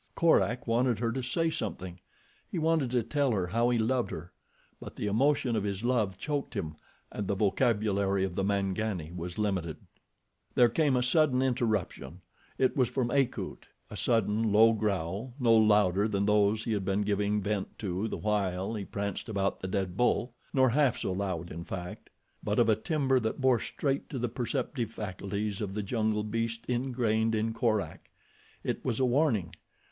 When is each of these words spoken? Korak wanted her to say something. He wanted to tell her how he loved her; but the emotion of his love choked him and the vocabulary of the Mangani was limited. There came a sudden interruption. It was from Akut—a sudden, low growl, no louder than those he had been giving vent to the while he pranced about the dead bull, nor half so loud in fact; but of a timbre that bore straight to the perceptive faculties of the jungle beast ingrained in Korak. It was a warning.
Korak 0.15 0.65
wanted 0.65 0.97
her 0.97 1.11
to 1.11 1.21
say 1.21 1.51
something. 1.51 1.99
He 2.49 2.57
wanted 2.57 2.89
to 2.89 3.03
tell 3.03 3.29
her 3.33 3.45
how 3.45 3.69
he 3.69 3.77
loved 3.77 4.09
her; 4.09 4.31
but 4.79 4.95
the 4.95 5.05
emotion 5.05 5.55
of 5.55 5.63
his 5.63 5.83
love 5.83 6.17
choked 6.17 6.55
him 6.55 6.75
and 7.11 7.27
the 7.27 7.35
vocabulary 7.35 8.23
of 8.23 8.33
the 8.35 8.43
Mangani 8.43 9.11
was 9.15 9.37
limited. 9.37 9.77
There 10.55 10.69
came 10.69 10.95
a 10.97 11.03
sudden 11.03 11.43
interruption. 11.43 12.21
It 12.57 12.75
was 12.75 12.89
from 12.89 13.11
Akut—a 13.11 13.95
sudden, 13.95 14.51
low 14.51 14.73
growl, 14.73 15.35
no 15.39 15.53
louder 15.55 16.07
than 16.07 16.25
those 16.25 16.63
he 16.63 16.73
had 16.73 16.83
been 16.83 17.03
giving 17.03 17.39
vent 17.39 17.77
to 17.77 18.07
the 18.07 18.17
while 18.17 18.73
he 18.73 18.85
pranced 18.85 19.29
about 19.29 19.59
the 19.59 19.67
dead 19.67 19.95
bull, 19.97 20.33
nor 20.51 20.69
half 20.71 20.97
so 20.97 21.11
loud 21.11 21.51
in 21.51 21.63
fact; 21.63 22.09
but 22.43 22.57
of 22.57 22.69
a 22.69 22.75
timbre 22.75 23.19
that 23.19 23.39
bore 23.39 23.59
straight 23.59 24.09
to 24.09 24.17
the 24.17 24.27
perceptive 24.29 24.91
faculties 24.91 25.61
of 25.61 25.75
the 25.75 25.83
jungle 25.83 26.23
beast 26.23 26.65
ingrained 26.65 27.35
in 27.35 27.53
Korak. 27.53 28.09
It 28.63 28.83
was 28.83 28.99
a 28.99 29.05
warning. 29.05 29.53